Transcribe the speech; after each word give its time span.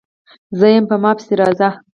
_زه 0.59 0.67
يم، 0.73 0.83
په 0.89 0.95
ما 1.03 1.11
پسې 1.17 1.33
راځه! 1.41 1.69